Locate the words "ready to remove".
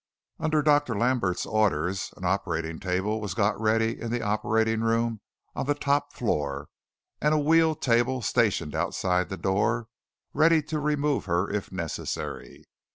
10.33-11.25